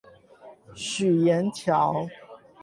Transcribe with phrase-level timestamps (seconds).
[0.73, 2.09] 許顏橋